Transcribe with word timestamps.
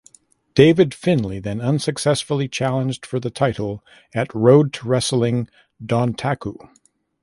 David 0.55 0.95
Finlay 0.95 1.37
then 1.37 1.61
unsuccessfully 1.61 2.47
challenged 2.47 3.05
for 3.05 3.19
the 3.19 3.29
title 3.29 3.83
at 4.15 4.33
Road 4.33 4.73
to 4.73 4.87
Wrestling 4.87 5.47
Dontaku. 5.79 6.55